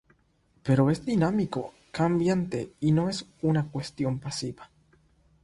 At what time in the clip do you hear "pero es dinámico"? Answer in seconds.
0.63-1.75